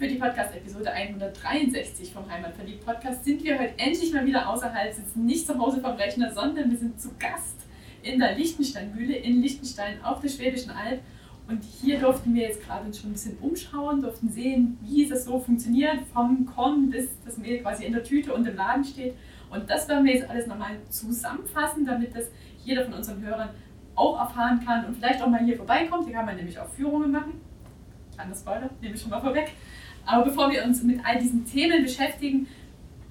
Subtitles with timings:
[0.00, 5.26] Für die Podcast-Episode 163 vom Heimatverliebt Podcast sind wir heute endlich mal wieder außerhalb, sitzen
[5.26, 7.66] nicht zu Hause vom Rechner, sondern wir sind zu Gast
[8.00, 11.02] in der Lichtensteinmühle in Lichtenstein auf der Schwäbischen Alb
[11.48, 15.38] und hier durften wir jetzt gerade schon ein bisschen umschauen, durften sehen, wie das so
[15.38, 19.12] funktioniert, vom Korn bis das Mehl quasi in der Tüte und im Laden steht.
[19.50, 22.30] Und das werden wir jetzt alles nochmal zusammenfassen, damit das
[22.64, 23.50] jeder von unseren Hörern
[23.96, 26.06] auch erfahren kann und vielleicht auch mal hier vorbeikommt.
[26.06, 27.38] Hier kann man nämlich auch Führungen machen.
[28.14, 29.50] Kleiner Spoiler, nehme ich schon mal vorweg.
[30.06, 32.46] Aber bevor wir uns mit all diesen Themen beschäftigen,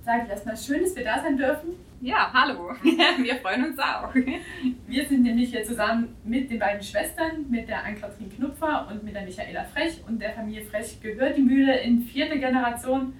[0.03, 1.69] sage ich erstmal schön, dass wir da sein dürfen.
[2.01, 2.71] Ja, hallo.
[2.81, 4.13] Wir freuen uns auch.
[4.87, 9.13] Wir sind nämlich hier zusammen mit den beiden Schwestern, mit der Ann-Kathrin Knupfer und mit
[9.15, 10.01] der Michaela Frech.
[10.07, 13.13] Und der Familie Frech gehört die Mühle in vierte Generation.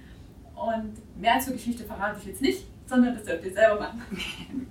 [0.54, 4.70] Und mehr zur Geschichte verrate ich jetzt nicht, sondern das dürft ihr selber machen.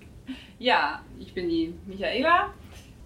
[0.58, 2.52] Ja, ich bin die Michaela.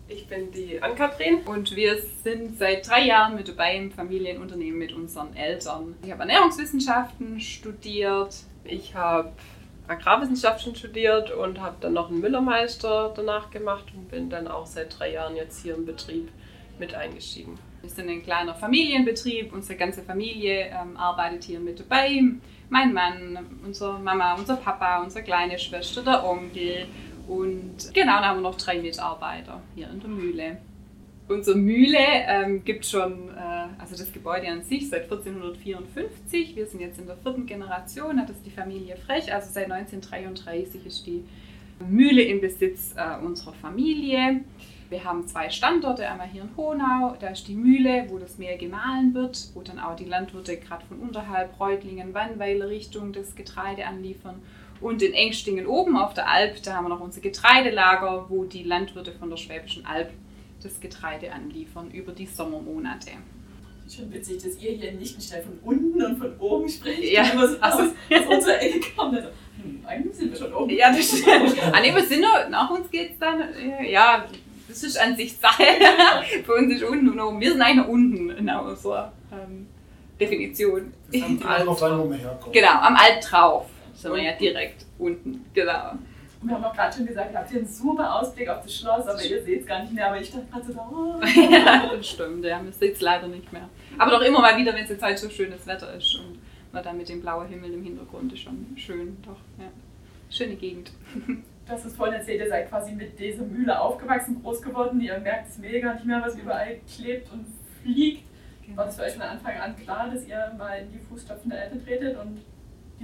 [0.08, 1.40] Ich bin die Ann-Kathrin.
[1.46, 5.96] Und wir sind seit drei Jahren mit dabei im Familienunternehmen mit unseren Eltern.
[6.04, 8.36] Ich habe Ernährungswissenschaften studiert.
[8.66, 9.32] Ich habe
[9.88, 14.98] Agrarwissenschaften studiert und habe dann noch einen Müllermeister danach gemacht und bin dann auch seit
[14.98, 16.30] drei Jahren jetzt hier im Betrieb
[16.80, 17.58] mit eingestiegen.
[17.82, 22.22] Wir sind ein kleiner Familienbetrieb, unsere ganze Familie ähm, arbeitet hier mit dabei.
[22.70, 26.88] Mein Mann, unsere Mama, unser Papa, unsere kleine Schwester, der Onkel
[27.28, 30.58] und genau, dann haben wir noch drei Mitarbeiter hier in der Mühle.
[31.30, 36.56] Unsere Mühle ähm, gibt schon, äh, also das Gebäude an sich seit 1454.
[36.56, 39.34] Wir sind jetzt in der vierten Generation, das ist die Familie Frech.
[39.34, 41.24] Also seit 1933 ist die
[41.88, 44.42] Mühle im Besitz äh, unserer Familie.
[44.90, 48.58] Wir haben zwei Standorte, einmal hier in Honau, da ist die Mühle, wo das Mehl
[48.58, 53.88] gemahlen wird, wo dann auch die Landwirte gerade von unterhalb Reutlingen, Wannweiler Richtung das Getreide
[53.88, 54.36] anliefern.
[54.84, 58.64] Und in Engstingen oben auf der Alp, da haben wir noch unser Getreidelager, wo die
[58.64, 60.12] Landwirte von der Schwäbischen Alb
[60.62, 63.12] das Getreide anliefern über die Sommermonate.
[63.90, 67.02] Schon witzig, dass ihr hier in Lichtenstein von unten und von oben sprecht.
[67.02, 67.24] Ja.
[67.24, 69.16] Immer so aus, aus unserer Ecke kommt.
[69.16, 69.30] Also,
[69.62, 70.70] hm, eigentlich sind wir schon oben.
[70.70, 71.56] Ja, das stimmt.
[71.72, 74.26] Ah, nee, wir sind noch, nach uns geht es dann, äh, ja,
[74.68, 75.64] das ist an sich Sache.
[76.46, 77.40] Für uns ist unten und oben.
[77.40, 79.66] Wir sind eigentlich nach unten in unserer ähm,
[80.20, 80.92] Definition.
[81.10, 82.52] Das drauf an, wo man herkommt.
[82.52, 83.66] Genau, am Alp drauf
[84.04, 85.46] sind wir ja direkt unten.
[85.54, 85.92] Genau.
[86.42, 89.08] Und wir haben auch gerade schon gesagt, habt ihr einen super Ausblick auf das Schloss,
[89.08, 90.08] aber ihr seht es gar nicht mehr.
[90.08, 91.22] Aber ich dachte gerade so, oh.
[91.52, 93.70] ja, das stimmt, ja, man sieht es leider nicht mehr.
[93.98, 96.40] Aber doch immer mal wieder, wenn es jetzt halt so schönes Wetter ist und
[96.74, 99.72] man dann mit dem blauen Himmel im Hintergrund ist schon schön, doch, ja.
[100.30, 100.92] Schöne Gegend.
[101.70, 105.00] Hast es vorhin erzählt, ihr seid quasi mit dieser Mühle aufgewachsen, groß geworden.
[105.00, 107.46] Ihr merkt es mega nicht mehr, was überall klebt und
[107.82, 108.24] fliegt.
[108.76, 111.64] War das für euch von Anfang an klar, dass ihr mal in die Fußstapfen der
[111.64, 112.42] Eltern tretet und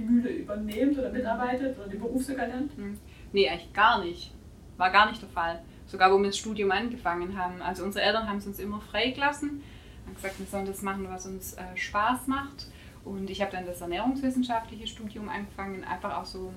[0.00, 2.76] die Mühle übernehmt oder mitarbeitet oder den Beruf sogar lernt?
[2.76, 2.98] Hm.
[3.32, 4.32] Nee, eigentlich gar nicht.
[4.76, 5.60] War gar nicht der Fall.
[5.86, 7.60] Sogar wo wir das Studium angefangen haben.
[7.62, 9.62] Also unsere Eltern haben es uns immer freigelassen.
[10.06, 12.66] Haben gesagt, wir sollen das machen, was uns äh, Spaß macht.
[13.04, 16.52] Und ich habe dann das ernährungswissenschaftliche Studium angefangen, einfach auch so,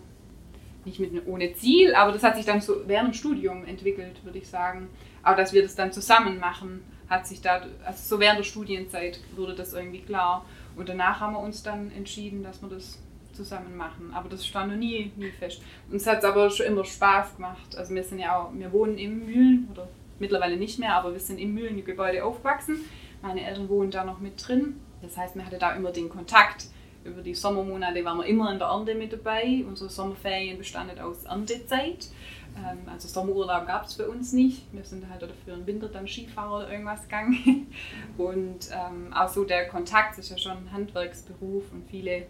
[0.85, 4.39] nicht mit ohne Ziel, aber das hat sich dann so während dem Studium entwickelt, würde
[4.39, 4.89] ich sagen.
[5.21, 9.19] Aber dass wir das dann zusammen machen, hat sich da, also so während der Studienzeit
[9.35, 10.45] wurde das irgendwie klar.
[10.75, 12.99] Und danach haben wir uns dann entschieden, dass wir das
[13.33, 14.11] zusammen machen.
[14.13, 15.61] Aber das stand noch nie, nie fest.
[15.91, 17.75] Uns hat es aber schon immer Spaß gemacht.
[17.75, 19.87] Also wir sind ja auch, wir wohnen im Mühlen, oder
[20.19, 22.77] mittlerweile nicht mehr, aber wir sind im Mühlengebäude aufgewachsen.
[23.21, 24.79] Meine Eltern wohnen da noch mit drin.
[25.01, 26.67] Das heißt, man hatte da immer den Kontakt.
[27.03, 29.63] Über die Sommermonate waren wir immer in der Ernte mit dabei.
[29.67, 32.07] Unsere Sommerferien bestanden aus Erntezeit.
[32.55, 34.73] Ähm, also Sommerurlaub gab es für uns nicht.
[34.73, 37.67] Wir sind halt dafür im Winter dann Skifahren oder irgendwas gegangen.
[38.17, 42.27] Und ähm, auch so der Kontakt ist ja schon ein Handwerksberuf und viele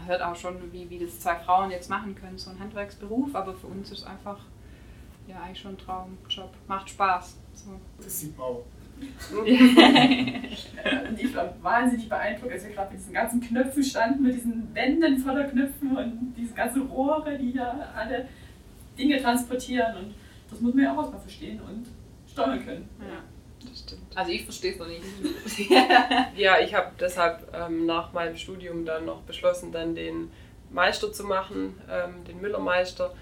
[0.00, 3.34] man hört auch schon, wie, wie das zwei Frauen jetzt machen können, so ein Handwerksberuf,
[3.34, 4.38] aber für uns ist es einfach
[5.28, 6.50] ja eigentlich schon ein Traumjob.
[6.66, 7.36] Macht Spaß.
[7.54, 7.70] So.
[8.02, 8.64] Das sieht man auch.
[9.32, 9.46] und
[11.18, 15.18] ich war wahnsinnig beeindruckt, als wir gerade mit diesen ganzen Knöpfen standen, mit diesen Wänden
[15.18, 18.28] voller Knöpfen und diese ganzen Rohre, die ja alle
[18.98, 19.96] Dinge transportieren.
[19.96, 20.14] Und
[20.50, 21.86] das muss man ja auch erstmal verstehen und
[22.30, 22.88] steuern können.
[23.00, 23.22] Ja.
[23.68, 24.16] Das stimmt.
[24.16, 25.02] Also ich verstehe es noch nicht.
[26.36, 30.30] ja, ich habe deshalb ähm, nach meinem Studium dann noch beschlossen, dann den
[30.70, 33.12] Meister zu machen, ähm, den Müllermeister.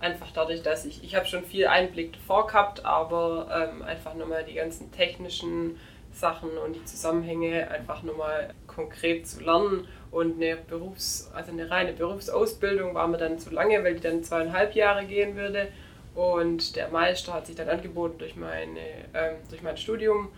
[0.00, 4.44] Einfach dadurch, dass ich, ich habe schon viel Einblick davor gehabt, aber ähm, einfach nochmal
[4.44, 5.78] die ganzen technischen
[6.12, 9.86] Sachen und die Zusammenhänge einfach nochmal konkret zu lernen.
[10.10, 14.24] Und eine Berufs-, also eine reine Berufsausbildung war mir dann zu lange, weil die dann
[14.24, 15.68] zweieinhalb Jahre gehen würde.
[16.14, 18.80] Und der Meister hat sich dann angeboten durch, meine,
[19.14, 20.30] ähm, durch mein Studium.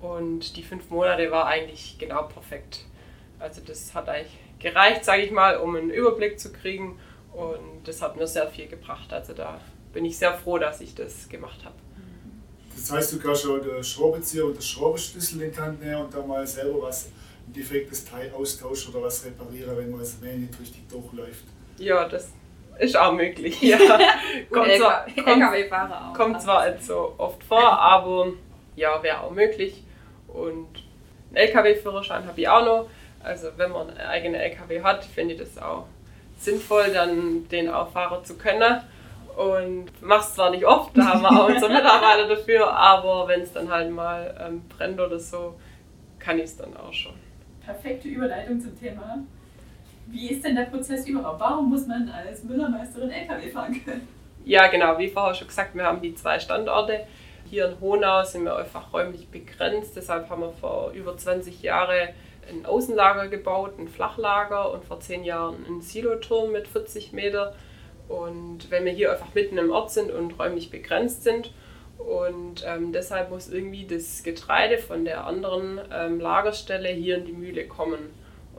[0.00, 2.84] Und die fünf Monate war eigentlich genau perfekt.
[3.38, 6.98] Also das hat eigentlich gereicht, sage ich mal, um einen Überblick zu kriegen.
[7.32, 9.12] Und das hat mir sehr viel gebracht.
[9.12, 9.60] Also da
[9.92, 11.74] bin ich sehr froh, dass ich das gemacht habe.
[12.74, 16.14] Das heißt, du kannst schon den Schraubenzieher und den Schraubenschlüssel in die Hand nehmen und
[16.14, 17.06] dann mal selber was
[17.46, 21.44] ein defektes Teil austauschen oder was reparieren, wenn man das Mail nicht richtig durchläuft.
[21.78, 22.28] Ja, das
[22.78, 23.60] ist auch möglich.
[23.62, 23.78] Ja.
[24.50, 28.28] kommt zwar, kommt, kommt zwar nicht so oft vor, aber
[28.76, 29.82] ja, wäre auch möglich.
[30.28, 30.68] Und
[31.28, 32.88] einen LKW-Führerschein habe ich auch noch.
[33.22, 35.86] Also wenn man einen eigenen LKW hat, finde ich das auch
[36.38, 38.80] sinnvoll, dann den auch fahren zu können.
[39.36, 43.52] Und mach's zwar nicht oft, da haben wir auch unsere Mitarbeiter dafür, aber wenn es
[43.52, 45.54] dann halt mal ähm, brennt oder so,
[46.18, 47.14] kann ich es dann auch schon.
[47.64, 49.18] Perfekte Überleitung zum Thema.
[50.10, 51.40] Wie ist denn der Prozess überhaupt?
[51.40, 54.08] Warum muss man als Müllermeisterin LKW fahren können?
[54.44, 57.00] Ja, genau, wie vorher schon gesagt, wir haben die zwei Standorte.
[57.50, 62.08] Hier in Honau sind wir einfach räumlich begrenzt, deshalb haben wir vor über 20 Jahren
[62.48, 67.54] ein Außenlager gebaut, ein Flachlager und vor zehn Jahren einen Siloturm mit 40 Meter.
[68.08, 71.52] Und wenn wir hier einfach mitten im Ort sind und räumlich begrenzt sind
[71.98, 77.32] und ähm, deshalb muss irgendwie das Getreide von der anderen ähm, Lagerstelle hier in die
[77.32, 77.98] Mühle kommen.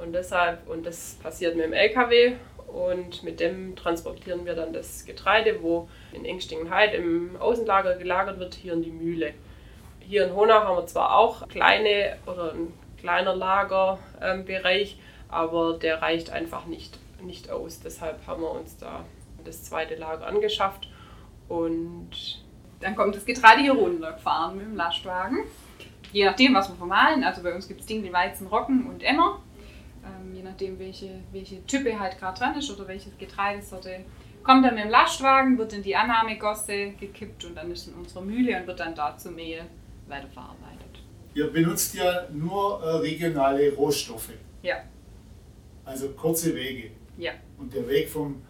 [0.01, 2.33] Und deshalb, und das passiert mit dem LKW
[2.67, 8.53] und mit dem transportieren wir dann das Getreide, wo in Engstingenheit im Außenlager gelagert wird,
[8.53, 9.33] hier in die Mühle.
[9.99, 14.97] Hier in Honau haben wir zwar auch kleine oder ein kleiner Lagerbereich,
[15.27, 17.79] aber der reicht einfach nicht, nicht aus.
[17.79, 19.05] Deshalb haben wir uns da
[19.43, 20.87] das zweite Lager angeschafft
[21.47, 22.11] und
[22.79, 25.39] dann kommt das Getreide hier runtergefahren mit dem Lastwagen.
[26.11, 27.23] Je nachdem, was wir vermahlen.
[27.23, 29.39] Also bei uns gibt es Dinkel, Weizen, Roggen und Emmer.
[30.09, 34.05] Ähm, je nachdem, welche, welche Type halt gerade dran ist oder welche Getreidesorte.
[34.43, 38.21] Kommt dann mit dem Lastwagen, wird in die Annahmegosse gekippt und dann ist in unserer
[38.21, 39.61] Mühle und wird dann da zu Mehl
[40.07, 41.03] weiterverarbeitet.
[41.33, 44.33] Ihr benutzt ja nur äh, regionale Rohstoffe.
[44.63, 44.77] Ja.
[45.85, 46.91] Also kurze Wege.
[47.17, 47.33] Ja.
[47.57, 48.41] Und der Weg vom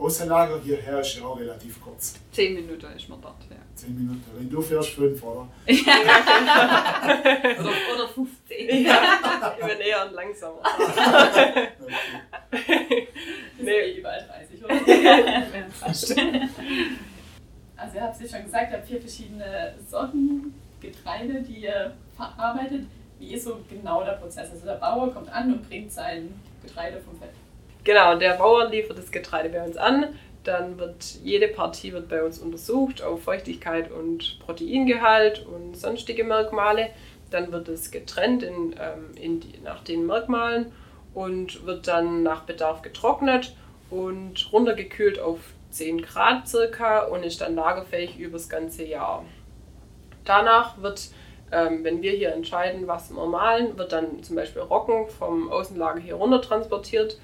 [0.00, 2.14] Außenlager hierher ist ja auch relativ kurz.
[2.32, 3.56] Zehn Minuten ist man dort, ja.
[3.74, 4.24] Zehn Minuten.
[4.36, 5.48] Wenn du fährst, fünf, oder?
[7.58, 8.84] oder, oder 15.
[8.84, 10.60] Ja, ich bin eher ein langsamer.
[12.50, 13.08] okay.
[13.58, 13.98] nee.
[13.98, 14.74] überall 30, oder?
[17.76, 21.92] also ihr habt es ja schon gesagt, ihr habt vier verschiedene Sorten Getreide, die ihr
[22.16, 22.86] verarbeitet.
[23.18, 24.50] Wie ist so genau der Prozess?
[24.50, 27.32] Also der Bauer kommt an und bringt sein Getreide vom Feld.
[27.84, 30.06] Genau, der Bauer liefert das Getreide bei uns an.
[30.44, 36.88] Dann wird jede Partie wird bei uns untersucht auf Feuchtigkeit und Proteingehalt und sonstige Merkmale.
[37.30, 40.72] Dann wird es getrennt in, ähm, in die, nach den Merkmalen
[41.14, 43.54] und wird dann nach Bedarf getrocknet
[43.90, 45.38] und runtergekühlt auf
[45.70, 49.24] 10 Grad circa und ist dann lagerfähig über das ganze Jahr.
[50.24, 51.10] Danach wird,
[51.52, 56.00] ähm, wenn wir hier entscheiden, was wir malen, wird dann zum Beispiel Roggen vom Außenlager
[56.00, 57.18] hier runter transportiert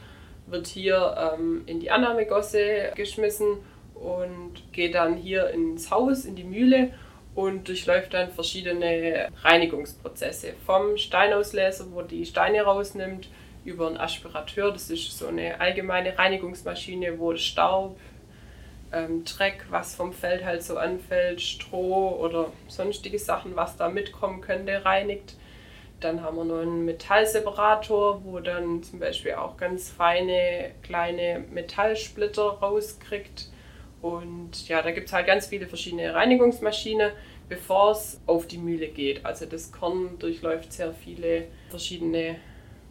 [0.46, 3.58] wird hier ähm, in die Annahmegosse geschmissen
[3.94, 6.92] und geht dann hier ins Haus, in die Mühle
[7.34, 10.54] und durchläuft dann verschiedene Reinigungsprozesse.
[10.64, 13.28] Vom Steinausleser, wo die Steine rausnimmt,
[13.64, 17.98] über einen Aspirateur, das ist so eine allgemeine Reinigungsmaschine, wo Staub,
[18.92, 24.40] ähm, Dreck, was vom Feld halt so anfällt, Stroh oder sonstige Sachen, was da mitkommen
[24.40, 25.34] könnte, reinigt.
[26.00, 32.42] Dann haben wir noch einen Metallseparator, wo dann zum Beispiel auch ganz feine kleine Metallsplitter
[32.42, 33.50] rauskriegt.
[34.02, 37.12] Und ja, da gibt es halt ganz viele verschiedene Reinigungsmaschinen,
[37.48, 39.24] bevor es auf die Mühle geht.
[39.24, 42.36] Also das Korn durchläuft sehr viele verschiedene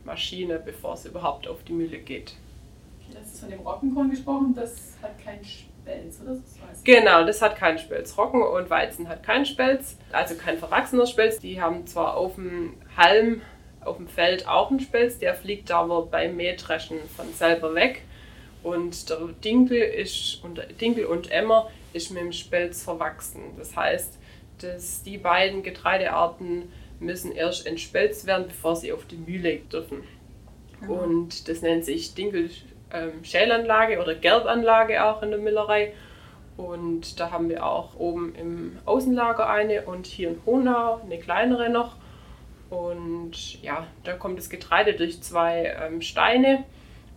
[0.04, 2.36] Maschinen, bevor es überhaupt auf die Mühle geht.
[3.12, 5.44] Du hast von dem Roggenkorn gesprochen, das hat keinen
[5.86, 6.38] Spelz, oder?
[6.70, 8.18] Das genau, das hat keinen Spelz.
[8.18, 11.40] Roggen und Weizen hat keinen Spelz, also kein verwachsener Spelz.
[11.40, 13.42] Die haben zwar auf dem Halm,
[13.82, 18.02] auf dem Feld auch einen Spelz, der fliegt aber beim Mähdreschen von selber weg.
[18.64, 23.42] Und der Dinkel, ist, und Dinkel und Emmer ist mit dem Spelz verwachsen.
[23.58, 24.18] Das heißt,
[24.60, 30.04] dass die beiden Getreidearten müssen erst entspelzt werden, bevor sie auf die Mühle dürfen.
[30.82, 30.90] Mhm.
[30.90, 32.50] Und das nennt sich Dinkel
[32.92, 35.94] ähm, Schälanlage oder Gerbanlage auch in der Millerei.
[36.58, 41.70] Und da haben wir auch oben im Außenlager eine und hier in Honau eine kleinere
[41.70, 41.96] noch.
[42.70, 46.64] Und ja, da kommt das Getreide durch zwei ähm, Steine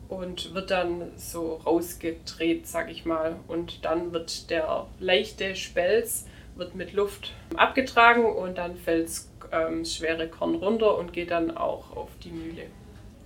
[0.09, 3.37] und wird dann so rausgedreht, sag ich mal.
[3.47, 9.09] Und dann wird der leichte Spelz wird mit Luft abgetragen und dann fällt
[9.53, 12.67] ähm, das schwere Korn runter und geht dann auch auf die Mühle.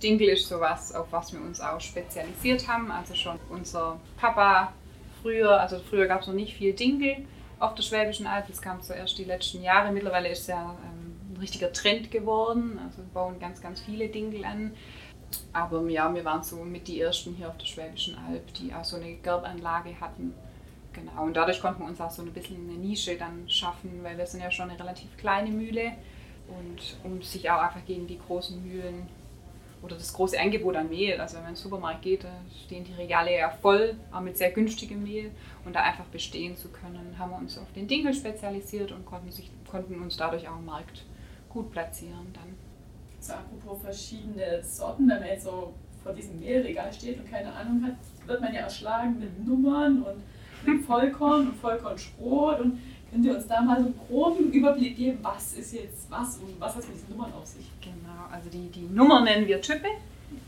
[0.03, 2.91] Dinkel ist sowas, auf was wir uns auch spezialisiert haben.
[2.91, 4.73] Also schon unser Papa
[5.21, 7.25] früher, also früher gab es noch nicht viel Dinkel
[7.59, 8.47] auf der Schwäbischen Alb.
[8.47, 9.91] Das kam zuerst die letzten Jahre.
[9.91, 12.79] Mittlerweile ist ja ähm, ein richtiger Trend geworden.
[12.85, 14.73] Also bauen ganz, ganz viele Dinkel an.
[15.53, 18.83] Aber ja, wir waren so mit die ersten hier auf der Schwäbischen Alb, die auch
[18.83, 20.33] so eine Gerbanlage hatten.
[20.91, 24.15] Genau, und dadurch konnten wir uns auch so ein bisschen eine Nische dann schaffen, weil
[24.15, 25.93] wir sind ja schon eine relativ kleine Mühle
[26.47, 29.07] und um sich auch einfach gegen die großen Mühlen
[29.83, 32.29] oder das große Angebot an Mehl, also wenn man in den Supermarkt geht, da
[32.65, 35.31] stehen die Regale ja voll, auch mit sehr günstigem Mehl.
[35.65, 39.29] Und da einfach bestehen zu können, haben wir uns auf den Dinkel spezialisiert und konnten,
[39.29, 41.03] sich, konnten uns dadurch auch im Markt
[41.49, 42.55] gut platzieren dann.
[43.19, 47.83] So apropos verschiedene Sorten, wenn man jetzt so vor diesem Mehlregal steht und keine Ahnung
[47.85, 50.23] hat, wird man ja erschlagen mit Nummern und
[50.65, 52.79] mit Vollkorn und Vollkornsbrot und
[53.13, 56.59] könnt ihr uns da mal so einen groben Überblick geben, was ist jetzt was und
[56.59, 57.65] was hat mit diesen Nummern auf sich?
[57.79, 59.87] Genau, also die, die Nummer nennen wir Type.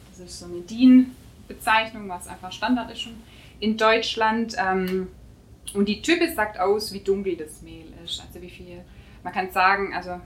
[0.09, 3.15] Das ist so eine DIN-Bezeichnung, was einfach Standard ist schon
[3.59, 4.55] in Deutschland.
[4.57, 5.09] Ähm,
[5.75, 8.23] und die Type sagt aus, wie dunkel das Mehl ist.
[8.25, 8.81] Also wie viel,
[9.23, 10.19] man kann sagen, also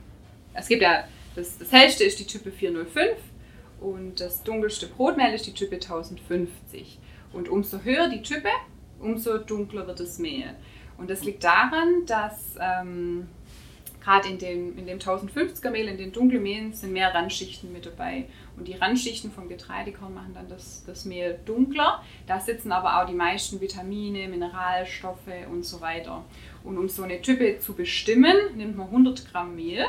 [0.53, 1.03] es gibt ja,
[1.36, 3.17] das, das hellste ist die Type 405
[3.81, 7.00] und das dunkelste Brotmehl ist die Type 1050.
[7.34, 8.50] Und umso höher die Type,
[9.00, 10.55] umso dunkler wird das Mehl.
[11.00, 13.27] Und das liegt daran, dass ähm,
[14.03, 17.86] gerade in dem, in dem 1050er Mehl, in den dunklen Mehlen, sind mehr Randschichten mit
[17.86, 18.25] dabei.
[18.58, 22.03] Und die Randschichten vom Getreidekorn machen dann das, das Mehl dunkler.
[22.27, 26.24] Da sitzen aber auch die meisten Vitamine, Mineralstoffe und so weiter.
[26.63, 29.86] Und um so eine Type zu bestimmen, nimmt man 100 Gramm Mehl,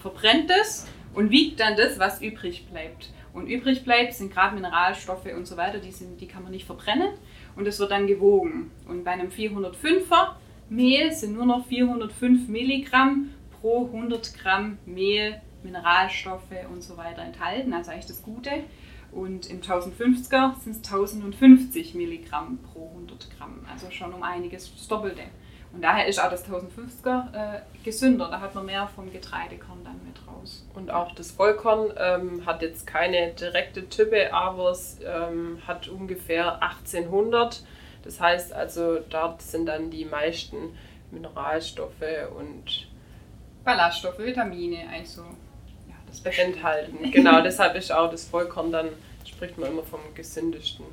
[0.00, 3.10] verbrennt es und wiegt dann das, was übrig bleibt.
[3.32, 6.64] Und übrig bleibt sind gerade Mineralstoffe und so weiter, die, sind, die kann man nicht
[6.64, 7.08] verbrennen
[7.54, 8.70] und es wird dann gewogen.
[8.88, 10.36] Und bei einem 405er
[10.68, 13.30] Mehl sind nur noch 405 Milligramm
[13.60, 16.42] pro 100 Gramm Mehl, Mineralstoffe
[16.72, 18.50] und so weiter enthalten, also eigentlich das Gute.
[19.12, 24.88] Und im 1050er sind es 1050 Milligramm pro 100 Gramm, also schon um einiges das
[24.88, 25.22] Doppelte.
[25.72, 30.00] Und daher ist auch das 1050er äh, gesünder, da hat man mehr vom Getreidekorn dann
[30.06, 30.66] mit raus.
[30.74, 36.62] Und auch das Vollkorn ähm, hat jetzt keine direkte Type, aber es ähm, hat ungefähr
[36.62, 37.62] 1800.
[38.06, 40.56] Das heißt also, dort sind dann die meisten
[41.10, 41.92] Mineralstoffe
[42.38, 42.86] und
[43.64, 46.42] Ballaststoffe, Vitamine, also ja, das Beste.
[46.42, 47.10] enthalten.
[47.10, 48.88] Genau, deshalb ist auch das Vollkorn dann,
[49.24, 50.84] spricht man immer vom gesündesten.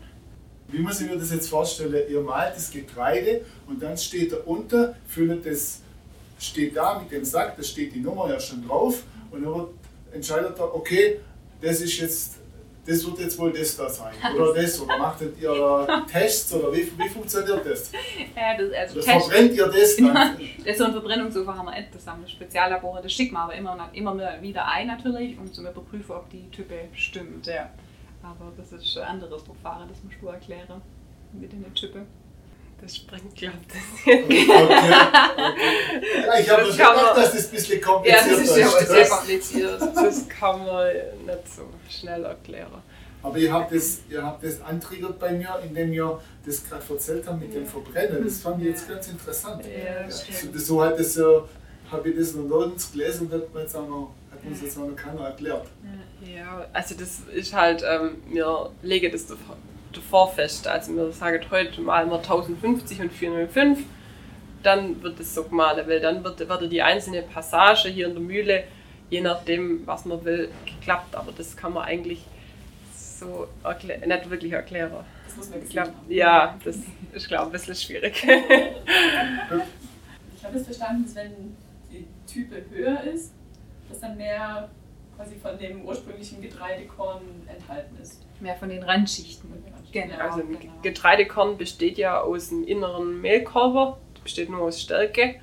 [0.69, 2.09] Wie muss ich mir das jetzt vorstellen?
[2.09, 5.81] Ihr malt das Getreide und dann steht da unter, füllt das,
[6.39, 9.69] steht da mit dem Sack, da steht die Nummer ja schon drauf und dann wird
[10.13, 11.19] entscheidet er, okay,
[11.61, 12.37] das ist jetzt,
[12.85, 16.91] das wird jetzt wohl das da sein oder das oder macht ihr Tests oder wie,
[16.97, 17.91] wie funktioniert das?
[18.35, 20.13] Ja, das, also Oder Test- verbrennt ihr das dann?
[20.13, 23.39] Das ist so ein Verbrennungsofen haben wir nicht, das haben wir Speziallabore, das schicken wir
[23.39, 27.47] aber immer, immer wieder ein natürlich, um zu überprüfen, ob die Type stimmt.
[27.47, 27.69] Ja.
[28.21, 30.81] Aber das ist ein anderes Verfahren, das musst du erklären
[31.33, 32.05] mit den Typen.
[32.83, 34.45] Das sprengt, glaube ich, Okay, okay.
[36.27, 38.67] Ja, ich habe Das schon gedacht, dass das ein bisschen Ja, kompliziert das ist ja
[38.67, 38.87] ist.
[38.89, 39.81] sehr kompliziert.
[39.95, 40.87] das kann man
[41.25, 42.81] nicht so schnell erklären.
[43.21, 47.23] Aber ihr habt das, ihr habt das antriggert bei mir, indem ihr das gerade erzählt
[47.25, 48.21] habt mit dem Verbrennen.
[48.25, 49.63] Das fand ich jetzt ganz interessant.
[49.65, 50.55] Ja, das So, stimmt.
[50.55, 51.41] das, so hat das ja,
[51.89, 54.77] habe ich das noch nirgends gelesen und hat mir jetzt auch noch, hat das jetzt
[54.77, 55.67] auch noch keiner erklärt.
[56.35, 59.55] Ja, also das ist halt, ähm, wir legen das davor
[59.93, 60.67] davor fest.
[60.67, 63.79] Also wir sagen heute malen wir 1050 und 405,
[64.61, 68.21] dann wird es so gemahlen, weil dann wird, wird die einzelne Passage hier in der
[68.21, 68.63] Mühle,
[69.09, 71.15] je nachdem, was man will, geklappt.
[71.15, 72.23] Aber das kann man eigentlich
[72.95, 74.91] so nicht wirklich erklären.
[75.25, 76.11] Das muss man Ich gesehen glaub, haben.
[76.11, 76.77] ja, das
[77.13, 78.23] ist, glaube ich, ein bisschen schwierig.
[80.37, 81.55] Ich habe es verstanden, dass wenn
[81.91, 83.33] die Type höher ist,
[83.89, 84.69] dass dann mehr
[85.15, 88.21] quasi von dem ursprünglichen Getreidekorn enthalten ist.
[88.39, 89.49] Mehr von den Randschichten.
[89.93, 90.17] Genau.
[90.17, 90.73] Also ein genau.
[90.81, 95.35] Getreidekorn besteht ja aus dem inneren Mehlkörper, besteht nur aus Stärke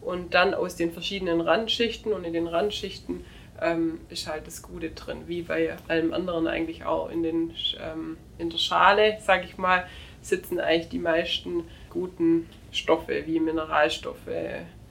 [0.00, 3.24] und dann aus den verschiedenen Randschichten und in den Randschichten
[3.60, 8.16] ähm, ist halt das Gute drin, wie bei allem anderen eigentlich auch in, den, ähm,
[8.38, 9.86] in der Schale, sag ich mal,
[10.22, 14.28] sitzen eigentlich die meisten guten Stoffe wie Mineralstoffe,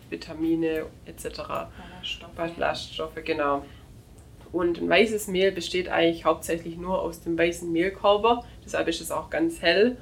[0.10, 1.38] Vitamine etc.
[1.38, 2.36] Ballaststoffe.
[2.36, 3.66] Ballaststoffe, genau.
[4.52, 9.12] Und ein weißes Mehl besteht eigentlich hauptsächlich nur aus dem weißen Mehlkörper, deshalb ist es
[9.12, 9.98] auch ganz hell.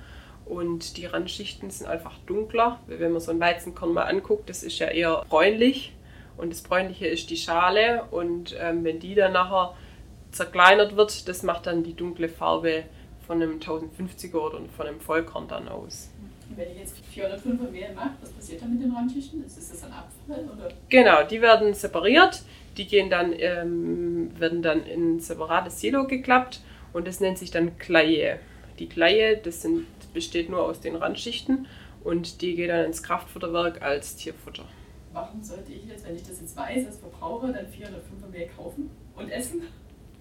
[0.46, 2.80] Und die Randschichten sind einfach dunkler.
[2.86, 5.94] Wenn man so ein Weizenkorn mal anguckt, das ist ja eher bräunlich.
[6.38, 8.04] Und das Bräunliche ist die Schale.
[8.12, 9.74] Und ähm, wenn die dann nachher
[10.32, 12.84] zerkleinert wird, das macht dann die dunkle Farbe
[13.26, 16.12] von einem 1050er oder von einem Vollkorn dann aus.
[16.56, 19.44] Wenn ihr jetzt 405er Mehl macht, was passiert dann mit den Randschichten?
[19.44, 20.48] Ist, ist das dann Abfall?
[20.56, 20.70] Oder?
[20.90, 22.44] Genau, die werden separiert.
[22.78, 26.62] Die gehen dann, ähm, werden dann in ein separates Silo geklappt
[26.94, 28.40] und das nennt sich dann Kleie.
[28.80, 31.68] Die Kleie, das sind, besteht nur aus den Randschichten
[32.04, 34.66] und die geht dann ins Kraftfutterwerk als Tierfutter.
[35.14, 38.32] Warum sollte ich jetzt, wenn ich das jetzt weiß, als Verbraucher, dann 4 oder 5
[38.32, 39.62] Mehl kaufen und essen?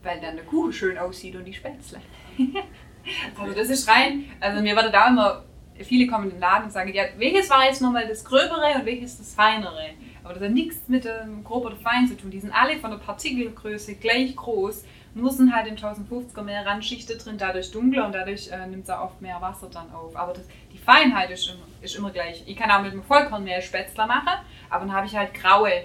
[0.03, 2.01] Weil dann der Kuchen schön aussieht und die Spätzle.
[3.41, 5.45] also das ist rein, also mir wurde da immer,
[5.81, 8.87] viele kommen in den Laden und sagen, ja, welches war jetzt nochmal das Gröbere und
[8.87, 9.91] welches das Feinere?
[10.25, 12.31] Aber das hat nichts mit dem Grob oder Fein zu tun.
[12.31, 14.85] Die sind alle von der Partikelgröße gleich groß.
[15.15, 18.91] Nur sind halt in 1050er mehr Randschichten drin, dadurch dunkler und dadurch äh, nimmt es
[18.91, 20.17] auch oft mehr Wasser dann auf.
[20.17, 22.43] Aber das, die Feinheit ist immer, ist immer gleich.
[22.47, 24.33] Ich kann auch mit dem Vollkornmehl Spätzle machen,
[24.71, 25.85] aber dann habe ich halt graue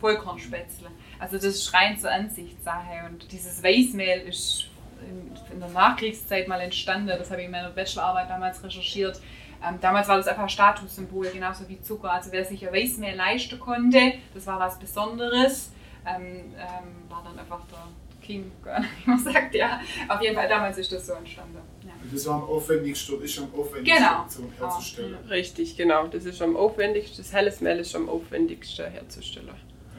[0.00, 0.88] Vollkornspätzle.
[1.18, 3.06] Also das ist rein zur Ansichtssache.
[3.10, 4.68] Und dieses Weißmehl ist
[5.02, 7.08] in, in der Nachkriegszeit mal entstanden.
[7.08, 9.20] Das habe ich in meiner Bachelorarbeit damals recherchiert.
[9.66, 12.12] Ähm, damals war das einfach ein Statussymbol, genauso wie Zucker.
[12.12, 15.70] Also wer sich ein Weißmehl leisten konnte, das war was Besonderes,
[16.06, 17.86] ähm, ähm, war dann einfach der
[18.22, 18.50] King,
[19.04, 19.54] wie man sagt.
[19.54, 21.58] Ja, auf jeden Fall damals ist das so entstanden.
[21.82, 21.90] Ja.
[22.12, 24.26] Das war am aufwendigsten, ist am aufwendigsten Genau.
[24.28, 25.18] zum herzustellen.
[25.28, 26.06] Richtig, genau.
[26.08, 27.18] Das ist am aufwendigsten.
[27.24, 29.48] Das helles Mehl ist am aufwendigsten herzustellen.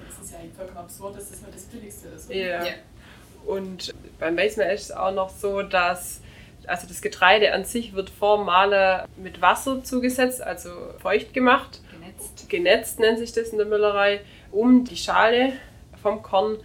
[0.07, 2.31] Das ist ja vollkommen absurd, dass das nur das Billigste ist.
[2.31, 2.63] Ja.
[3.45, 6.21] Und beim Weißmehl ist es auch noch so, dass
[6.67, 10.69] also das Getreide an sich wird vor Male mit Wasser zugesetzt, also
[10.99, 11.81] feucht gemacht.
[11.91, 12.49] Genetzt.
[12.49, 15.53] Genetzt nennt sich das in der Müllerei, um die Schale
[16.01, 16.57] vom Korn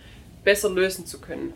[0.44, 1.54] besser lösen zu können.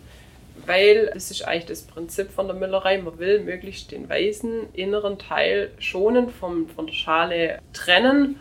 [0.67, 5.19] Weil das ist eigentlich das Prinzip von der Müllerei, man will möglichst den weißen inneren
[5.19, 8.41] Teil schonen, vom, von der Schale trennen,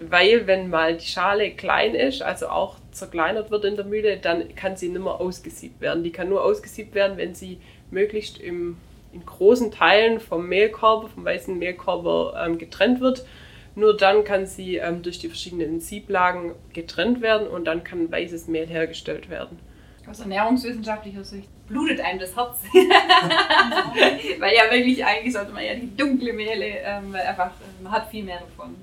[0.00, 4.54] weil wenn mal die Schale klein ist, also auch zerkleinert wird in der Mühle, dann
[4.54, 6.02] kann sie nicht mehr ausgesiebt werden.
[6.02, 7.58] Die kann nur ausgesiebt werden, wenn sie
[7.90, 8.76] möglichst im,
[9.12, 13.24] in großen Teilen vom Mehlkörper, vom weißen Mehlkörper ähm, getrennt wird.
[13.74, 18.48] Nur dann kann sie ähm, durch die verschiedenen Sieblagen getrennt werden und dann kann weißes
[18.48, 19.58] Mehl hergestellt werden.
[20.08, 22.58] Aus ernährungswissenschaftlicher Sicht blutet einem das Herz.
[24.40, 27.92] weil ja wirklich eigentlich sollte man ja die dunkle Mehle, ähm, weil einfach, äh, man
[27.92, 28.74] hat viel mehr davon.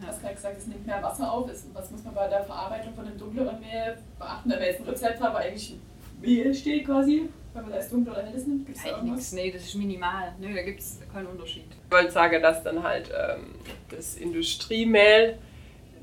[0.00, 1.48] Du hast gerade gesagt, es nimmt mehr Wasser auf.
[1.72, 4.50] Was muss man bei der Verarbeitung von dem dunkleren Mehl beachten?
[4.50, 5.76] Da wäre jetzt ein Rezept, aber eigentlich
[6.20, 8.66] Mehl steht quasi, wenn man da als dunkel oder helles nimmt.
[8.66, 10.32] Gibt es da nichts, nee, das ist minimal.
[10.38, 11.64] Nö, da gibt es keinen Unterschied.
[11.86, 13.54] Ich wollte sagen, dass dann halt ähm,
[13.90, 15.38] das Industriemehl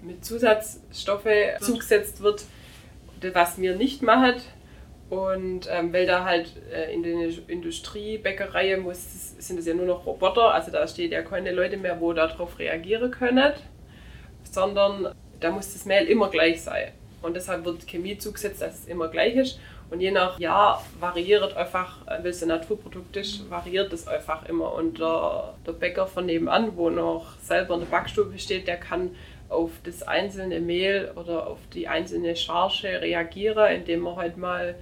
[0.01, 1.27] mit Zusatzstoffe
[1.59, 2.45] zugesetzt wird,
[3.33, 4.35] was wir nicht machen.
[5.09, 8.99] Und ähm, weil da halt äh, in der Industriebäckerei muss,
[9.39, 12.59] sind es ja nur noch Roboter, also da steht ja keine Leute mehr, wo darauf
[12.59, 13.53] reagieren können,
[14.43, 16.91] sondern da muss das Mehl immer gleich sein.
[17.23, 19.59] Und deshalb wird Chemie zugesetzt, dass es immer gleich ist.
[19.91, 24.71] Und je nach Jahr variiert einfach, weil es ein Naturprodukt ist, variiert es einfach immer.
[24.73, 29.15] Und der, der Bäcker von nebenan, wo noch selber in der Backstube steht, der kann
[29.49, 34.75] auf das einzelne Mehl oder auf die einzelne Charge reagieren, indem er halt mal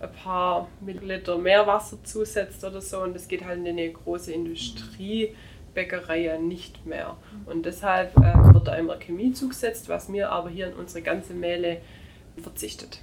[0.00, 3.00] ein paar Milliliter mehr Wasser zusetzt oder so.
[3.00, 7.16] Und das geht halt in eine große Industriebäckerei nicht mehr.
[7.46, 11.32] Und deshalb äh, wird da immer Chemie zugesetzt, was mir aber hier in unsere ganze
[11.32, 11.80] Mehle
[12.42, 13.02] verzichtet.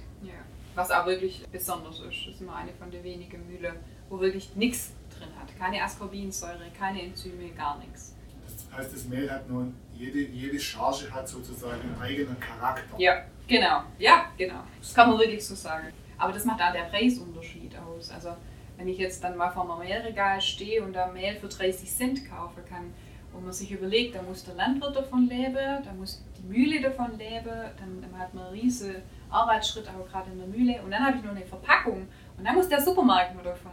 [0.76, 2.26] Was auch wirklich besonders ist.
[2.26, 3.76] Das ist immer eine von den wenigen Mühlen,
[4.10, 5.48] wo wirklich nichts drin hat.
[5.58, 8.14] Keine Ascorbinsäure, keine Enzyme, gar nichts.
[8.44, 12.94] Das heißt, das Mehl hat nun, jede, jede Charge hat sozusagen einen eigenen Charakter.
[12.98, 13.84] Ja, genau.
[13.98, 14.60] Ja, genau.
[14.78, 15.88] Das kann man wirklich so sagen.
[16.18, 18.10] Aber das macht auch der Preisunterschied aus.
[18.10, 18.36] Also
[18.76, 22.28] wenn ich jetzt dann mal vor einem Mehlregal stehe und da Mehl für 30 Cent
[22.28, 22.92] kaufen kann
[23.32, 27.16] und man sich überlegt, da muss der Landwirt davon leben, da muss die Mühle davon
[27.18, 28.96] leben, dann, hat man riesen
[29.30, 32.08] Arbeitsschritt auch gerade in der Mühle und dann habe ich nur eine Verpackung
[32.38, 33.72] und dann muss der Supermarkt nur davon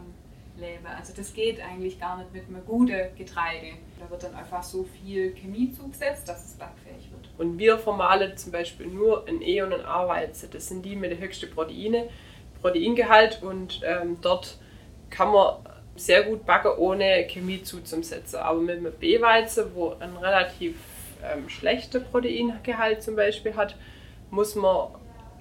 [0.56, 0.86] leben.
[0.86, 3.72] Also das geht eigentlich gar nicht mit einem guten Getreide.
[3.98, 7.28] Da wird dann einfach so viel Chemie zugesetzt, dass es backfähig wird.
[7.38, 10.50] Und wir vermahlen zum Beispiel nur ein E- und ein A-Weizen.
[10.52, 12.08] Das sind die mit der höchsten Proteine,
[12.60, 14.58] Proteingehalt und ähm, dort
[15.10, 15.56] kann man
[15.96, 18.38] sehr gut backen, ohne Chemie zuzusetzen.
[18.38, 20.76] Aber mit einem B-Weizen, wo ein relativ
[21.22, 23.76] ähm, schlechter Proteingehalt zum Beispiel hat,
[24.30, 24.88] muss man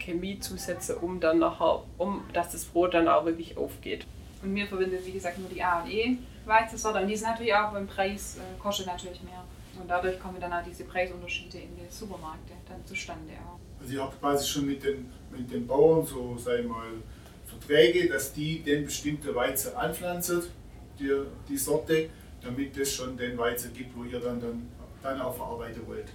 [0.04, 4.06] Chemie zusetzen, um dann nachher, um dass das Brot dann auch wirklich aufgeht.
[4.42, 7.00] Und wir verwenden, wie gesagt, nur die A und E Weizensorte.
[7.00, 9.44] Und die sind natürlich auch beim Preis, äh, kostet natürlich mehr.
[9.80, 13.60] Und dadurch kommen dann auch diese Preisunterschiede in den Supermärkte dann zustande auch.
[13.82, 16.88] Also ihr habt quasi schon mit den, mit den Bauern so, sag ich mal,
[17.46, 20.44] Verträge, dass die den bestimmten Weizen anpflanzen,
[21.00, 21.12] die,
[21.50, 22.10] die Sorte,
[22.42, 24.70] damit es schon den Weizen gibt, wo ihr dann, dann,
[25.02, 26.08] dann auch verarbeiten wollt.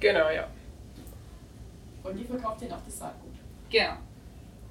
[0.00, 0.48] Genau, ja.
[2.02, 3.32] Und die verkauft den auf das Saatgut.
[3.70, 3.94] Genau.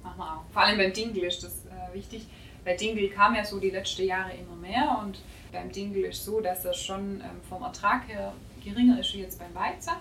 [0.02, 0.44] Machen wir auch.
[0.52, 2.26] Vor allem beim Dinkel ist das äh, wichtig.
[2.64, 5.18] Weil Dinkel kam ja so die letzten Jahre immer mehr und
[5.52, 9.38] beim Dinkel ist so, dass das schon ähm, vom Ertrag her geringer ist wie jetzt
[9.38, 9.94] beim Weizen.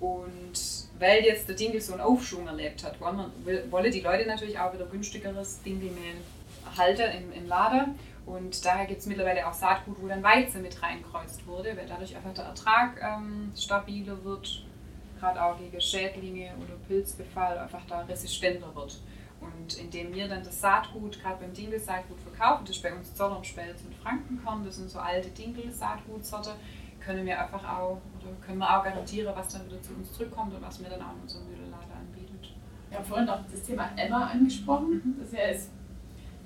[0.00, 0.52] Und
[0.98, 4.26] weil jetzt der Dinkel so einen Aufschwung erlebt hat, wollen, wir, will, wollen die Leute
[4.26, 6.16] natürlich auch wieder günstigeres Dinkelmehl
[6.64, 7.98] erhalten im, im Laden.
[8.24, 12.16] Und daher gibt es mittlerweile auch Saatgut, wo dann Weizen mit reinkreuzt wurde, weil dadurch
[12.16, 14.64] einfach der Ertrag ähm, stabiler wird,
[15.20, 19.00] gerade auch gegen Schädlinge oder Pilzbefall einfach da resistenter wird.
[19.40, 23.44] Und indem wir dann das Saatgut, gerade beim Dinkelsaatgut verkaufen, das ist bei uns Zollern,
[23.44, 26.50] Spelz und Frankenkorn, das sind so alte Dinkel-Saatgutsorte,
[27.00, 30.54] können wir einfach auch, oder können wir auch garantieren, was dann wieder zu uns zurückkommt
[30.54, 32.52] und was wir dann auch in unserem Mühlenlader anbietet.
[32.90, 35.16] Wir haben vorhin auch das Thema Emma angesprochen.
[35.18, 35.70] Das ist ja jetzt,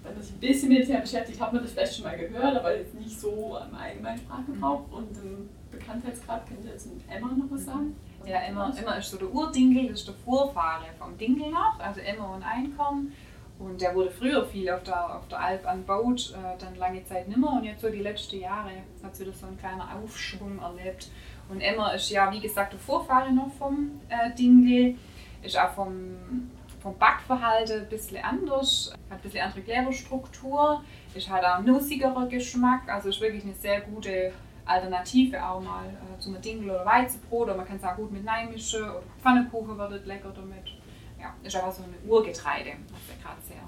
[0.05, 2.17] wenn man sich ein bisschen mit dem Thema beschäftigt, hat man das vielleicht schon mal
[2.17, 4.85] gehört, aber jetzt nicht so im allgemeinen Sprachgebrauch.
[4.93, 7.97] Und im Bekanntheitsgrad könnt ihr jetzt mit Emma noch was sagen?
[8.27, 12.01] Ja, Emma, Emma ist so der Urdinkel, das ist der Vorfahre vom Dinkel noch, also
[12.01, 13.13] Emma und Einkorn.
[13.59, 17.29] Und der wurde früher viel auf der, auf der Alp anbaut, äh, dann lange Zeit
[17.29, 18.71] nimmer und jetzt so die letzten Jahre
[19.03, 21.09] hat es wieder so ein kleiner Aufschwung erlebt.
[21.49, 24.97] Und Emma ist ja, wie gesagt, der Vorfahre noch vom äh, Dinkel,
[25.43, 30.83] ist auch vom, vom Backverhalten ein bisschen anders, hat ein bisschen andere Kleberstruktur,
[31.15, 34.33] ist halt auch nussigerer Geschmack, also ist wirklich eine sehr gute
[34.67, 38.25] Alternative auch mal äh, zum Dinkel oder Weizenbrot oder man kann es auch gut mit
[38.51, 40.75] mischen oder Pfannekuchen wird lecker damit.
[41.21, 43.63] Ja, ist aber so ein Urgetreide, was ja gerade sehr,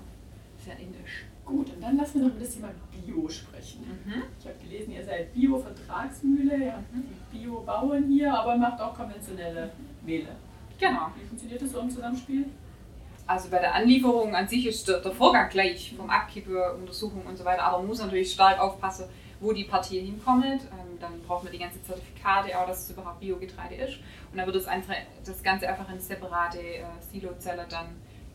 [0.65, 1.25] sehr indisch.
[1.45, 3.81] Gut, und dann lassen wir noch ein bisschen mal Bio sprechen.
[4.05, 4.23] Mhm.
[4.41, 6.85] Ich habe gelesen, ihr seid Bio-Vertragsmühle, ihr habt
[7.31, 9.71] Bio-Bauern hier, aber macht auch konventionelle
[10.05, 10.29] Mehle.
[10.79, 11.09] Genau.
[11.17, 12.47] Wie funktioniert das so im Zusammenspiel?
[13.29, 17.37] Also bei der Anlieferung an sich ist der, der Vorgang gleich, vom Abkippe, Untersuchung und
[17.37, 19.07] so weiter, aber man muss natürlich stark aufpassen,
[19.41, 20.63] wo die Partie hinkommt.
[21.01, 23.99] Dann braucht man die ganze Zertifikate, auch dass es überhaupt Biogetreide ist.
[24.31, 27.87] Und dann wird das, einfach, das Ganze einfach in separate äh, Silozelle dann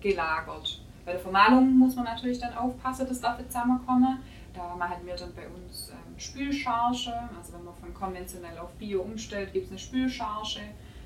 [0.01, 0.81] gelagert.
[1.05, 4.19] Bei der Vermahlung muss man natürlich dann aufpassen, dass dafür zusammenkommen.
[4.53, 7.13] Da machen wir dann bei uns ähm, Spülcharge.
[7.37, 10.61] Also wenn man von konventionell auf Bio umstellt, gibt es eine Spülcharge.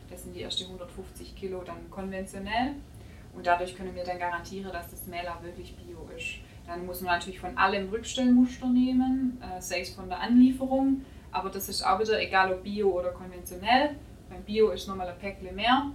[0.09, 2.73] Das sind die ersten 150 Kilo dann konventionell.
[3.33, 6.39] Und dadurch können wir dann garantieren, dass das Mehl auch wirklich Bio ist.
[6.65, 11.01] Dann muss man natürlich von allem Rückstellmuster nehmen, äh, sei es von der Anlieferung,
[11.35, 13.95] aber das ist auch wieder egal ob Bio oder konventionell.
[14.29, 15.91] Beim Bio ist nochmal ein Päckchen mehr,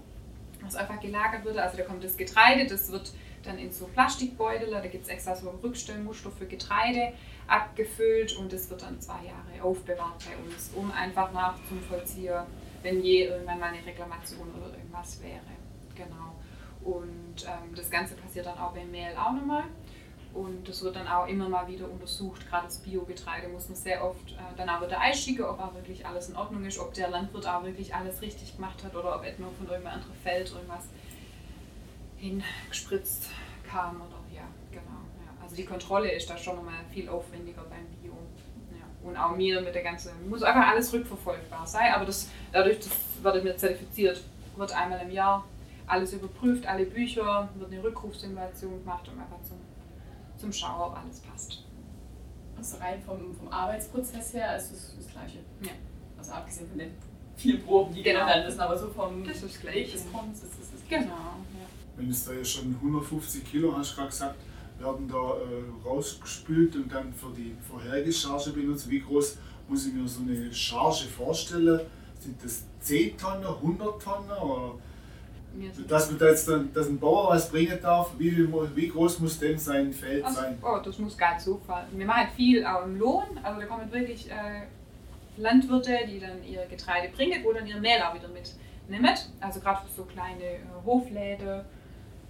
[0.61, 1.57] was einfach gelagert wird.
[1.57, 5.35] Also da kommt das Getreide, das wird dann in so Plastikbeutel, da gibt es extra
[5.35, 7.15] so ein Rückstellmuster für Getreide
[7.47, 12.43] abgefüllt und das wird dann zwei Jahre aufbewahrt bei uns, um einfach nachzuvollziehen,
[12.83, 15.41] wenn je irgendwann mal eine Reklamation oder irgendwas wäre.
[15.95, 16.35] Genau.
[16.83, 19.65] Und ähm, das Ganze passiert dann auch beim Mehl auch nochmal.
[20.33, 22.49] Und das wird dann auch immer mal wieder untersucht.
[22.49, 26.07] Gerade das Biogetreide muss man sehr oft äh, dann auch wieder einschicken, ob auch wirklich
[26.07, 29.25] alles in Ordnung ist, ob der Landwirt auch wirklich alles richtig gemacht hat oder ob
[29.25, 30.85] etwa von irgendeinem anderen Feld irgendwas
[32.19, 33.31] hingespritzt
[33.69, 35.01] kam oder ja, genau.
[35.25, 35.43] Ja.
[35.43, 38.17] Also die Kontrolle ist da schon nochmal viel aufwendiger beim Bio.
[38.71, 39.09] Ja.
[39.09, 42.91] Und auch mir mit der ganzen, muss einfach alles rückverfolgbar sein, aber das, dadurch das
[43.23, 44.23] wird mir zertifiziert,
[44.57, 45.45] wird einmal im Jahr
[45.87, 49.59] alles überprüft, alle Bücher, wird eine Rückrufsimulation gemacht, um einfach zum
[50.41, 51.65] zum Schauen, ob alles passt.
[52.57, 55.39] Also rein vom, vom Arbeitsprozess her ist es das Gleiche.
[55.63, 55.71] Ja.
[56.19, 56.91] Also abgesehen von den
[57.37, 58.27] vielen Proben, die Genau.
[58.27, 58.45] genau.
[58.45, 59.93] müssen, aber so vom Das ist das Weg Gleiche.
[59.93, 61.05] des Ponds ist es das Gleiche.
[61.05, 61.15] Genau.
[61.15, 61.67] Ja.
[61.97, 64.37] Wenn es da ja schon 150 Kilo, hast du gerade gesagt,
[64.79, 68.89] werden da äh, rausgespült und dann für die vorherige Charge benutzt.
[68.91, 69.37] Wie groß
[69.69, 71.81] muss ich mir so eine Charge vorstellen?
[72.19, 74.31] Sind das 10 Tonnen, 100 Tonnen?
[74.31, 74.75] Oder
[75.73, 79.19] Sind dass, man da jetzt dann, dass ein Bauer was bringen darf, wie, wie groß
[79.19, 80.59] muss denn sein Feld Also, sein?
[80.63, 81.87] oh, das muss gar nicht so fallen.
[81.93, 83.25] Wir machen halt viel auch im Lohn.
[83.43, 84.63] Also da kommen wirklich äh,
[85.37, 89.15] Landwirte, die dann ihr Getreide bringen, wo dann ihr Mehl auch wieder mitnehmen.
[89.41, 91.61] Also gerade für so kleine äh, Hofläden,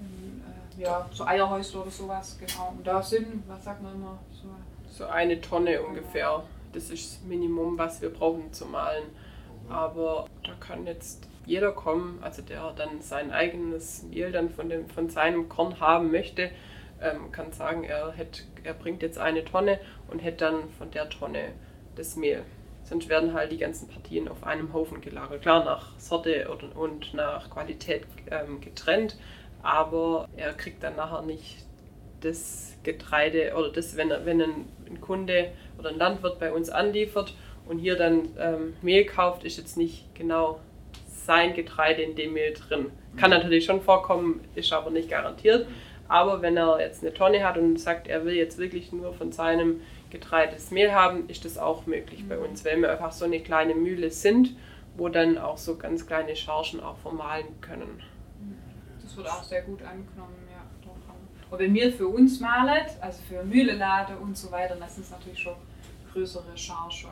[0.01, 0.43] ähm,
[0.79, 2.75] äh, ja, so Eierhäusler oder sowas, genau.
[2.77, 4.49] Und da sind, was sagt man immer, so
[4.89, 6.43] So eine Tonne ungefähr.
[6.73, 9.05] Das ist das Minimum, was wir brauchen zu malen.
[9.69, 14.89] Aber da kann jetzt jeder kommen, also der dann sein eigenes Mehl dann von, dem,
[14.89, 16.51] von seinem Korn haben möchte,
[17.01, 21.09] ähm, kann sagen, er, hätt, er bringt jetzt eine Tonne und hätte dann von der
[21.09, 21.53] Tonne
[21.97, 22.43] das Mehl.
[22.85, 25.43] Sonst werden halt die ganzen Partien auf einem Haufen gelagert.
[25.43, 29.17] Klar, nach Sorte oder, und nach Qualität ähm, getrennt,
[29.63, 31.65] aber er kriegt dann nachher nicht
[32.21, 37.35] das Getreide oder das, wenn, wenn ein, ein Kunde oder ein Landwirt bei uns anliefert
[37.67, 40.61] und hier dann ähm, Mehl kauft, ist jetzt nicht genau
[41.31, 42.87] sein Getreide in dem Mehl drin.
[43.17, 45.69] Kann natürlich schon vorkommen, ist aber nicht garantiert.
[46.09, 49.31] Aber wenn er jetzt eine Tonne hat und sagt, er will jetzt wirklich nur von
[49.31, 53.27] seinem Getreide das Mehl haben, ist das auch möglich bei uns, weil wir einfach so
[53.27, 54.57] eine kleine Mühle sind,
[54.97, 58.03] wo dann auch so ganz kleine Chargen auch vermahlen können.
[59.01, 60.65] Das wird auch sehr gut angenommen, ja.
[61.49, 65.13] Und wenn wir für uns malen, also für Mühlelade und so weiter, dann sind es
[65.13, 65.55] natürlich schon
[66.13, 67.07] größere Charge.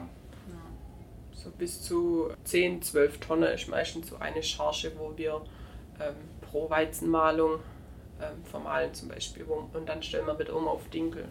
[1.39, 5.41] So bis zu 10, 12 Tonnen ist meistens so eine Charge, wo wir
[6.01, 7.61] ähm, pro Weizenmalung
[8.21, 9.45] ähm, vermahlen zum Beispiel.
[9.45, 11.29] Und dann stellen wir wieder um auf Dinkel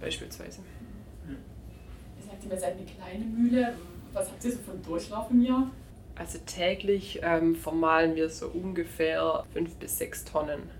[0.00, 0.60] beispielsweise.
[2.24, 3.74] sagte, ihr seid eine kleine Mühle.
[4.12, 5.70] Was habt ihr so für einen Durchlauf im Jahr?
[6.14, 10.70] Also täglich ähm, vermahlen wir so ungefähr 5 bis 6 Tonnen.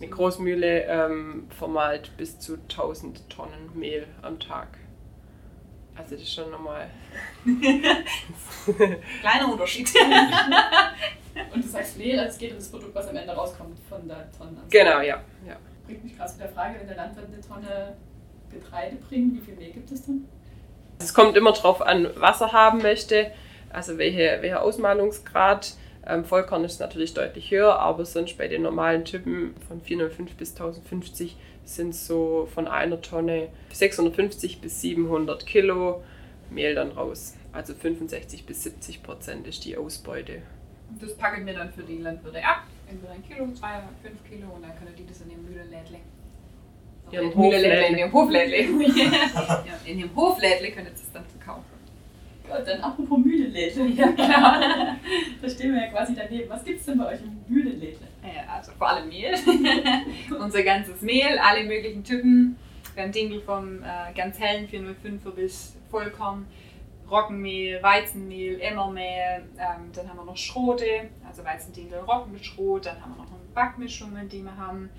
[0.00, 4.78] Eine Großmühle ähm, vermahlt bis zu 1000 Tonnen Mehl am Tag.
[5.98, 6.86] Also das ist schon nochmal.
[9.20, 9.92] Kleiner Unterschied.
[11.52, 14.06] Und du sagst Mehl, also es geht um das Produkt, was am Ende rauskommt von
[14.06, 14.62] der Tonne.
[14.70, 15.22] Genau, ja.
[15.46, 15.56] ja.
[15.86, 17.96] Bringt mich gerade zu der Frage, wenn der Landwirt eine Tonne
[18.50, 20.24] Getreide bringt, wie viel Mehl gibt es dann?
[21.00, 23.30] Es kommt immer darauf an, was er haben möchte,
[23.70, 25.74] also welche, welcher Ausmalungsgrad.
[26.08, 30.52] Ähm, Vollkorn ist natürlich deutlich höher, aber sonst bei den normalen Typen von 405 bis
[30.52, 36.02] 1050 sind so von einer Tonne 650 bis 700 Kilo
[36.50, 37.36] Mehl dann raus.
[37.52, 40.40] Also 65 bis 70 Prozent ist die Ausbeute.
[40.98, 42.64] Das packen wir dann für die Landwirte ab.
[42.90, 45.98] Entweder ein Kilo, zwei, fünf Kilo und dann können die das in dem Mühlenlädle.
[47.12, 48.56] Mühlenlädle, in Hoflädle.
[48.56, 49.64] dem Hoflädle.
[49.84, 51.77] in dem Hoflädle können sie es dann verkaufen.
[52.48, 53.86] Gut, dann apropos Mühlenlädle.
[53.88, 54.96] Ja, klar.
[55.42, 56.48] Da stehen wir ja quasi daneben.
[56.48, 58.06] Was gibt es denn bei euch im Mühlenlädle?
[58.22, 59.34] Äh, Also vor allem Mehl.
[60.40, 62.56] Unser ganzes Mehl, alle möglichen Typen.
[62.94, 66.46] Wir haben Dinkel vom äh, ganz hellen 405er bis Vollkorn,
[67.10, 69.44] Roggenmehl, Weizenmehl, Emmermehl.
[69.58, 70.84] Ähm, dann haben wir noch Schrote,
[71.26, 72.86] also Weizendinkel, Roggenschrot.
[72.86, 74.90] Dann haben wir noch Backmischungen, die wir haben.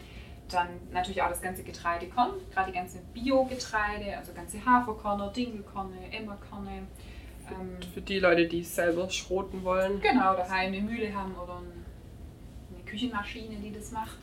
[0.49, 6.87] Dann natürlich auch das ganze Getreidekorn, gerade die ganze Bio-Getreide, also ganze Haferkörner, Dinkelkorne, Emmerkorne.
[7.51, 10.01] Ähm, Für die Leute, die es selber schroten wollen.
[10.01, 11.85] Genau, daheim eine Mühle haben oder ein-
[12.75, 14.17] eine Küchenmaschine, die das macht.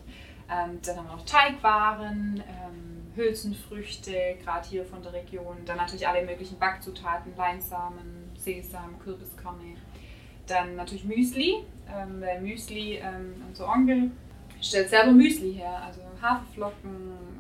[0.48, 5.56] Ähm, dann haben wir noch Teigwaren, ähm, Hülsenfrüchte, gerade hier von der Region.
[5.64, 9.76] Dann natürlich alle möglichen Backzutaten, Leinsamen, Sesam, Kürbiskerne.
[10.46, 14.10] Dann natürlich Müsli, ähm, weil Müsli, ähm, unser Onkel
[14.60, 15.82] stellt selber Müsli her.
[15.84, 16.90] Also Haferflocken,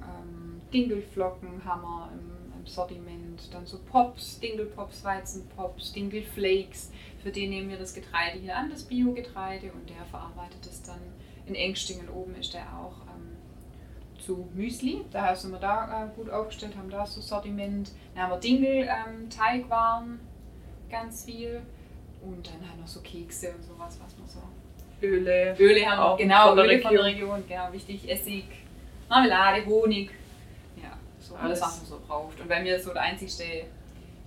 [0.02, 2.35] ähm, Dinkelflocken haben wir im
[2.68, 3.52] Sortiment.
[3.52, 6.90] Dann so Pops, Dinkelpops, Weizenpops, Dinkelflakes.
[7.22, 11.00] Für den nehmen wir das Getreide hier an, das Biogetreide, und der verarbeitet es dann
[11.46, 13.36] in Engstingen oben ist der auch ähm,
[14.18, 15.04] zu Müsli.
[15.12, 17.92] Daher sind wir da äh, gut aufgestellt, haben da so Sortiment.
[18.14, 20.20] Dann haben wir Dinkel, ähm, Teigwaren,
[20.90, 21.62] ganz viel.
[22.22, 24.40] Und dann haben wir so Kekse und sowas, was man so.
[25.06, 25.54] Öle.
[25.58, 28.08] Öle haben wir, Auch genau, von der Öle von der Region, genau, wichtig.
[28.10, 28.44] Essig,
[29.08, 30.10] Marmelade, Honig.
[31.28, 31.74] So alles, Alles.
[31.74, 32.40] was man so braucht.
[32.40, 33.44] Und wenn wir so der einzigste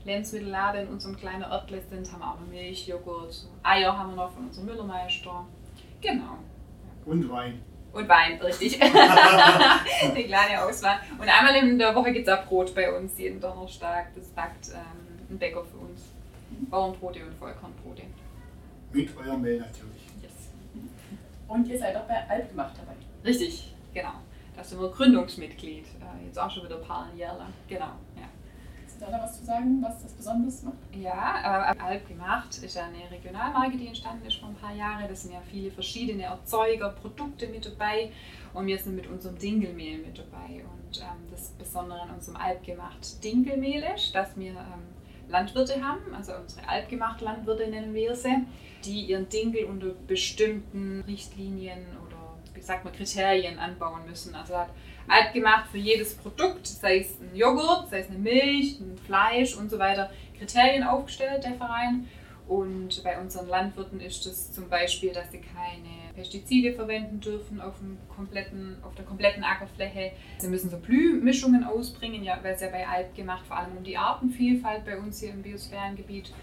[0.03, 4.15] Lebensmittelladen in unserem kleinen Örtle sind, haben wir auch noch Milch, Joghurt, Eier haben wir
[4.17, 5.45] noch von unserem Müllermeister.
[6.01, 6.37] Genau.
[7.05, 7.61] Und Wein.
[7.93, 8.81] Und Wein, richtig.
[8.81, 10.99] Eine kleine Auswahl.
[11.17, 14.13] Und einmal in der Woche gibt es auch Brot bei uns, jeden Donnerstag.
[14.15, 16.01] Das backt ähm, ein Bäcker für uns.
[16.69, 18.03] Bauernbrote und Vollkornbrote.
[18.91, 20.03] Mit eurem Mehl natürlich.
[20.21, 20.31] Yes.
[21.47, 22.93] Und ihr seid auch bei Altgemacht dabei.
[23.23, 24.13] Richtig, genau.
[24.59, 25.85] Da sind wir Gründungsmitglied.
[25.85, 27.53] Äh, jetzt auch schon wieder ein paar Jahre lang.
[27.69, 28.27] Genau, ja.
[28.81, 30.75] Kannst du da was zu sagen, was das Besonderes macht?
[30.91, 35.07] Ja, äh, Alp gemacht ist eine Regionalmarke, die entstanden ist vor ein paar Jahren.
[35.07, 38.11] Da sind ja viele verschiedene Erzeuger, Produkte mit dabei
[38.53, 40.65] und wir sind mit unserem Dinkelmehl mit dabei.
[40.65, 46.33] Und ähm, das Besondere an unserem Alpgemacht Dinkelmehl ist, dass wir ähm, Landwirte haben, also
[46.33, 48.45] unsere Alpgemacht Landwirte nennen wir sie,
[48.83, 51.85] die ihren Dinkel unter bestimmten Richtlinien
[52.59, 54.35] wie sagt man Kriterien anbauen müssen.
[54.35, 54.69] Also hat
[55.07, 59.71] Altgemacht für jedes Produkt, sei es ein Joghurt, sei es eine Milch, ein Fleisch und
[59.71, 62.07] so weiter, Kriterien aufgestellt, der Verein.
[62.47, 67.77] Und bei unseren Landwirten ist es zum Beispiel, dass sie keine Pestizide verwenden dürfen auf,
[67.77, 70.11] dem kompletten, auf der kompletten Ackerfläche.
[70.39, 73.83] Sie müssen so Blühmischungen ausbringen, ja, weil es ja bei Alp gemacht vor allem um
[73.83, 76.33] die Artenvielfalt bei uns hier im Biosphärengebiet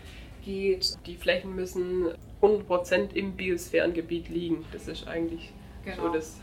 [0.44, 0.96] geht.
[1.06, 2.06] Die Flächen müssen
[2.40, 4.64] 100% im Biosphärengebiet liegen.
[4.72, 5.52] Das ist eigentlich
[5.94, 6.40] so das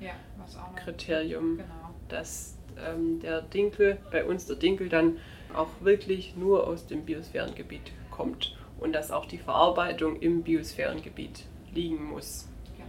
[0.00, 0.12] ja.
[0.58, 1.94] Hauptkriterium, Genau.
[2.08, 5.18] dass ähm, der Dinkel, bei uns der Dinkel dann
[5.54, 12.04] auch wirklich nur aus dem Biosphärengebiet kommt und dass auch die Verarbeitung im Biosphärengebiet liegen
[12.04, 12.48] muss.
[12.76, 12.86] Genau.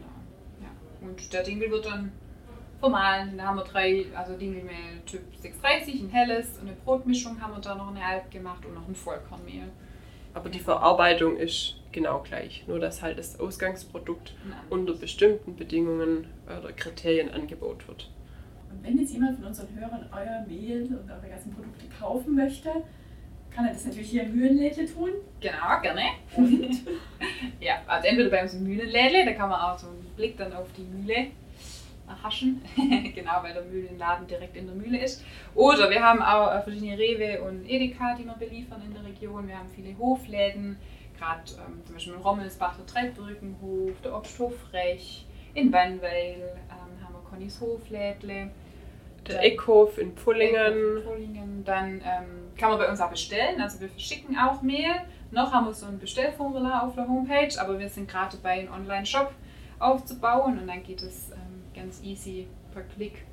[0.61, 1.07] Ja.
[1.07, 2.11] Und der Dinkel wird dann
[2.79, 3.37] vermahlen.
[3.37, 7.61] Da haben wir drei, also Dinkelmehl Typ 630, ein helles und eine Brotmischung haben wir
[7.61, 9.69] da noch eine Alp gemacht und noch ein Vollkornmehl.
[10.37, 14.35] Aber die Verarbeitung ist genau gleich, nur dass halt das Ausgangsprodukt
[14.69, 18.11] unter bestimmten Bedingungen oder Kriterien angeboten wird.
[18.69, 22.69] Und wenn jetzt jemand von unseren Hörern euer Mehl und eure ganzen Produkte kaufen möchte,
[23.49, 25.09] kann er das natürlich hier im Mühlenlädle tun.
[25.39, 26.01] Genau, gerne.
[27.59, 30.53] ja, also entweder bei uns im Mühlenlädle, da kann man auch so einen Blick dann
[30.53, 31.31] auf die Mühle
[32.07, 32.61] erhaschen.
[33.15, 35.23] genau, weil der Mühlenladen direkt in der Mühle ist.
[35.55, 39.47] Oder wir haben auch äh, verschiedene Rewe und Edeka, die wir beliefern in der Region.
[39.47, 40.77] Wir haben viele Hofläden,
[41.17, 45.25] gerade ähm, zum Beispiel in Rommelsbach der Dreibrückenhof, der Obsthof Frech.
[45.53, 48.51] In Wannweil ähm, haben wir Connys Hoflädle.
[49.27, 51.63] Der Eckhof in Pullingen, in Pullingen.
[51.65, 53.59] Dann ähm, kann man bei uns auch bestellen.
[53.59, 54.93] Also wir verschicken auch Mehl.
[55.31, 58.69] Noch haben wir so ein Bestellformular auf der Homepage, aber wir sind gerade dabei, einen
[58.69, 59.33] Online-Shop
[59.79, 61.46] aufzubauen und dann geht es ähm,
[61.77, 63.25] ganz easy per Klick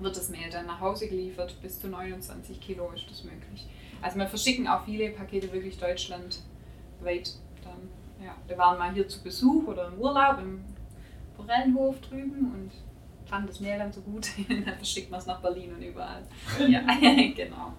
[0.00, 1.54] wird das Mehl dann nach Hause geliefert.
[1.62, 3.66] Bis zu 29 Kilo ist das möglich.
[4.00, 7.34] Also wir verschicken auch viele Pakete wirklich deutschlandweit.
[7.64, 10.64] Dann, ja, wir waren mal hier zu Besuch oder im Urlaub im
[11.36, 12.70] Forellenhof drüben und
[13.28, 16.22] fanden das Mehl dann so gut, dann verschickt man es nach Berlin und überall.
[16.68, 16.80] ja,
[17.36, 17.72] genau.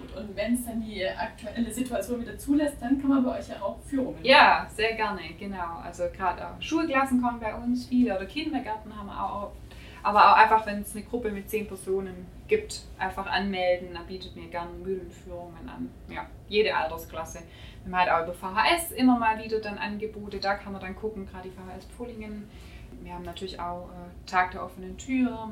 [0.00, 3.48] Gut, und wenn es dann die aktuelle Situation wieder zulässt, dann kann man bei euch
[3.48, 5.78] ja auch Führungen Ja, sehr gerne, genau.
[5.82, 9.52] Also gerade auch Schulklassen kommen bei uns viele oder Kindergärten haben wir auch.
[10.02, 13.90] Aber auch einfach, wenn es eine Gruppe mit zehn Personen gibt, einfach anmelden.
[13.92, 15.90] Da bietet mir gerne Mühlenführungen an.
[16.08, 17.40] Ja, jede Altersklasse.
[17.84, 20.38] Wir haben halt auch über VHS immer mal wieder dann Angebote.
[20.38, 22.48] Da kann man dann gucken, gerade die VHS Pullingen.
[23.02, 25.50] Wir haben natürlich auch äh, Tag der offenen Tür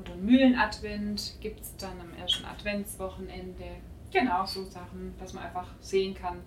[0.00, 3.64] oder Mühlenadvent gibt es dann am ersten Adventswochenende.
[4.12, 6.38] Genau, so Sachen, dass man einfach sehen kann,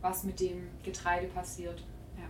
[0.00, 1.82] was mit dem Getreide passiert.
[2.16, 2.24] Ja.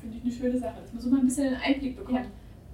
[0.00, 2.26] Finde ich eine schöne Sache, dass man so mal ein bisschen einen Einblick bekommt.
[2.26, 2.30] Ja.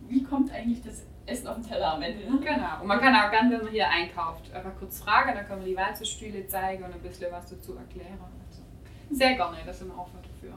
[0.09, 2.31] Wie kommt eigentlich das Essen auf den Teller am Ende?
[2.31, 2.39] Ne?
[2.39, 2.81] Genau.
[2.81, 5.69] Und man kann auch gerne, wenn man hier einkauft, einfach kurz fragen, dann können wir
[5.69, 8.19] die Walzestühle zeigen und ein bisschen was dazu erklären.
[8.49, 8.63] Also
[9.11, 10.55] sehr gerne, das sind wir auch dafür.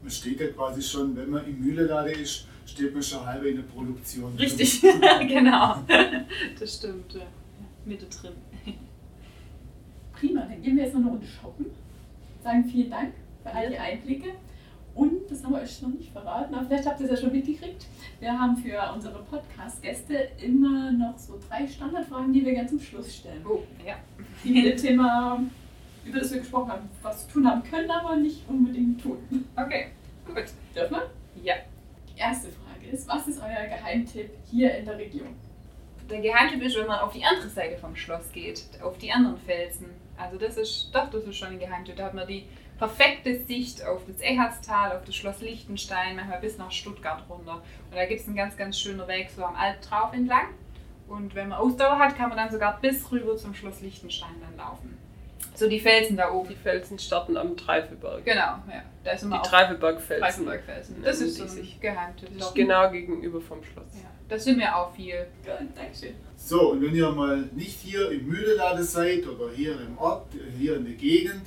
[0.00, 3.56] Man steht ja quasi schon, wenn man im Mühleladen ist, steht man schon halb in
[3.56, 4.34] der Produktion.
[4.36, 4.80] Richtig,
[5.28, 5.76] genau.
[6.58, 7.14] Das stimmt.
[7.14, 7.22] Ja.
[7.84, 8.32] Mitte drin.
[10.12, 11.66] Prima, dann gehen wir jetzt noch eine Runde shoppen.
[12.42, 14.28] Sagen vielen Dank für all die Einblicke.
[14.94, 17.32] Und, das haben wir euch noch nicht verraten, aber vielleicht habt ihr es ja schon
[17.32, 17.86] mitgekriegt.
[18.20, 23.16] Wir haben für unsere Podcast-Gäste immer noch so drei Standardfragen, die wir ganz zum Schluss
[23.16, 23.42] stellen.
[23.48, 23.94] Oh, ja.
[24.44, 25.40] Die mit dem Thema,
[26.04, 29.16] über das wir gesprochen haben, was zu tun haben können, aber nicht unbedingt tun.
[29.56, 29.86] Okay,
[30.26, 30.44] gut.
[30.76, 31.10] Dürfen wir?
[32.22, 35.34] Erste Frage ist, was ist euer Geheimtipp hier in der Region?
[36.08, 39.38] Der Geheimtipp ist, wenn man auf die andere Seite vom Schloss geht, auf die anderen
[39.38, 39.90] Felsen.
[40.16, 41.96] Also das ist, doch, das ist schon ein Geheimtipp.
[41.96, 42.46] Da hat man die
[42.78, 47.54] perfekte Sicht auf das Echatztal, auf das Schloss Liechtenstein, manchmal bis nach Stuttgart runter.
[47.90, 50.46] Und da gibt es einen ganz, ganz schönen Weg so am Albtrauf entlang.
[51.08, 54.56] Und wenn man Ausdauer hat, kann man dann sogar bis rüber zum Schloss Liechtenstein dann
[54.56, 54.96] laufen.
[55.54, 56.56] So die Felsen da Die oben.
[56.56, 58.24] Felsen starten am Treifelberg.
[58.24, 58.82] Genau, ja.
[59.04, 60.20] Da ist Die immer auch Treifelbergfelsen.
[60.22, 61.02] Greifenberg-Felsen.
[61.02, 62.28] Das ist so die ein sich- Geheimtipp.
[62.30, 62.46] Das Doch.
[62.48, 63.86] ist genau gegenüber vom Schloss.
[63.94, 64.08] Ja.
[64.28, 65.26] Das sind mir auch viel.
[65.44, 66.14] Gut, Dankeschön.
[66.36, 70.26] So, und wenn ihr mal nicht hier im Mühleladen seid oder hier im Ort,
[70.58, 71.42] hier in der Gegend,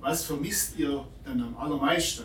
[0.00, 2.24] was vermisst ihr dann am allermeisten?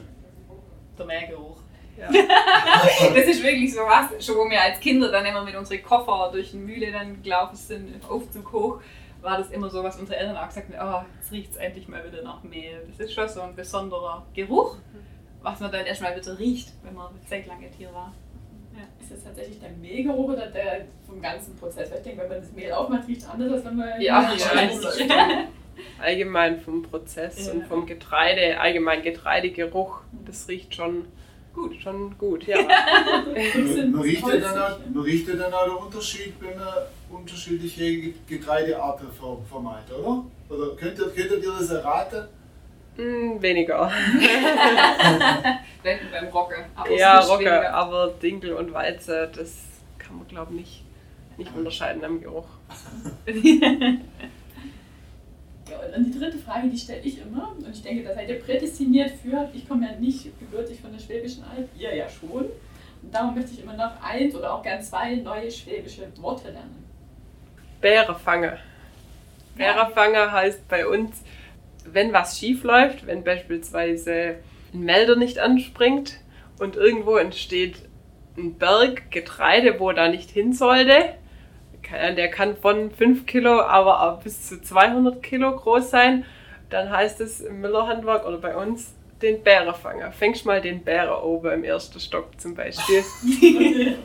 [0.98, 1.58] Der Meergeruch.
[1.98, 2.08] Ja.
[3.14, 6.30] Das ist wirklich so was, schon wo wir als Kinder dann immer mit unseren Koffer
[6.32, 8.82] durch die Mühle dann gelaufen sind, im Aufzug hoch,
[9.26, 11.88] war das immer so, was unsere Eltern auch gesagt haben, oh, jetzt riecht es endlich
[11.88, 12.86] mal wieder nach Mehl.
[12.88, 14.78] Das ist schon so ein besonderer Geruch,
[15.42, 18.14] was man dann erstmal wieder riecht, wenn man eine Zeit lang jetzt hier war.
[19.02, 21.90] Ist das tatsächlich der Mehlgeruch oder der vom ganzen Prozess?
[21.92, 24.20] Weil ich denke, wenn man das Mehl aufmacht, riecht es anders, als wenn man Ja,
[24.20, 25.10] rumläuft.
[26.02, 27.54] Allgemein vom Prozess Ja.
[27.54, 31.06] und vom Getreide, allgemein Getreidegeruch, das riecht schon
[31.56, 31.76] gut.
[31.82, 32.58] Schon gut, ja.
[34.24, 36.68] Holz- dann dann auch den Unterschied, wenn man
[37.10, 40.24] unterschiedliche Getreidearten ver- vermalt, oder?
[40.50, 42.28] Oder könnt ihr, könntet ihr das erraten?
[42.98, 43.90] Hm, weniger.
[45.82, 46.56] Vielleicht beim Rocke.
[46.98, 47.74] Ja, Rocke, weniger.
[47.74, 49.54] aber Dinkel und Walze, das
[49.98, 50.84] kann man glaube ich nicht,
[51.38, 52.48] nicht unterscheiden am Geruch.
[55.82, 57.54] Ja, und die dritte Frage, die stelle ich immer.
[57.58, 59.50] Und ich denke, da seid ihr prädestiniert für.
[59.54, 62.46] Ich komme ja nicht gebürtig von der Schwäbischen Alb, ihr ja schon.
[63.02, 66.84] Und darum möchte ich immer noch eins oder auch gern zwei neue schwäbische Worte lernen.
[67.82, 68.58] Bärefange.
[69.56, 71.24] Bärefange heißt bei uns,
[71.86, 74.38] wenn was schief läuft, wenn beispielsweise
[74.74, 76.20] ein Melder nicht anspringt
[76.60, 77.76] und irgendwo entsteht
[78.38, 81.16] ein Berg Getreide, wo da nicht hin sollte,
[81.92, 86.26] der kann von 5 Kilo, aber auch bis zu 200 Kilo groß sein,
[86.70, 90.12] dann heißt es im Müllerhandwerk oder bei uns den Bärefanger.
[90.12, 93.04] Fängst mal den Bären oben im ersten Stock zum Beispiel.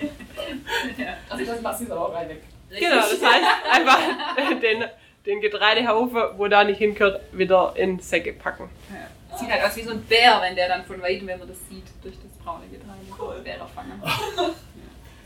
[1.28, 2.42] Also das machst du jetzt aber auch rein weg.
[2.70, 3.98] Genau, das heißt einfach
[4.60, 4.85] den,
[5.26, 8.70] den Getreidehaufen, wo da nicht hingehört, wieder in Säcke packen.
[8.90, 9.37] Ja.
[9.37, 11.58] Sieht halt aus wie so ein Bär, wenn der dann von weitem, wenn man das
[11.68, 13.00] sieht, durch das braune Getreide.
[13.18, 13.40] Cool.
[13.44, 14.00] Bärerfange.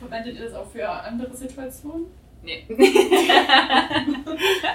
[0.01, 2.07] Verwendet ihr das auch für andere Situationen?
[2.45, 2.65] Nee.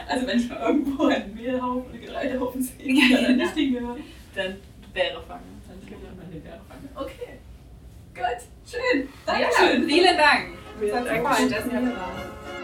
[0.07, 3.97] Also wenn ich mal irgendwo einen Mehlhaufen oder Getreidehaufen sehe, Ja, dann nicht hingehört,
[4.35, 4.55] Dann
[4.93, 5.41] Bärerfange.
[5.67, 6.89] dann kann man meine Bären fangen.
[6.95, 7.39] Okay.
[8.15, 9.07] Gut, schön.
[9.27, 9.87] Ja, Dankeschön.
[9.87, 10.45] vielen Dank.
[10.79, 11.21] Vielen Uns hat's Dank.
[11.27, 12.58] gefallen, dass ihr wart.